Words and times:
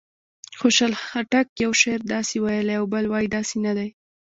خوشحال 0.59 0.93
خټک 1.05 1.47
یو 1.63 1.71
شعر 1.81 2.01
داسې 2.13 2.35
ویلی 2.43 2.75
او 2.79 2.85
بل 2.93 3.05
وایي 3.07 3.27
داسې 3.35 3.55
نه 3.65 3.71
دی. 3.77 3.89